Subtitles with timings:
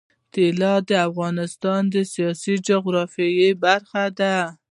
[0.33, 4.35] طلا د افغانستان د سیاسي جغرافیه برخه ده.